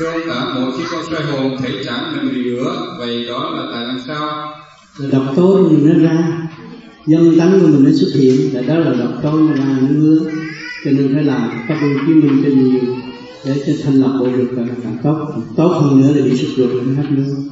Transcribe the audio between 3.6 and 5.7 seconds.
tại làm sao? Độc tố